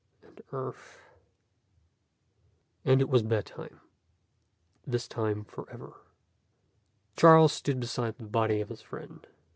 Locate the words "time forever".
5.07-5.93